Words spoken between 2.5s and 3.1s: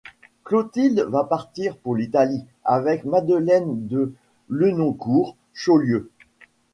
avec